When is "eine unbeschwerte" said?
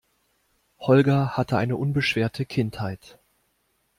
1.59-2.43